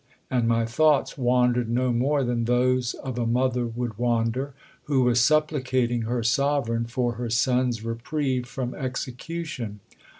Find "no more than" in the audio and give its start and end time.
1.69-2.45